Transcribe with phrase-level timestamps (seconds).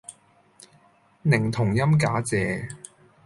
[1.23, 2.67] 寧同音假借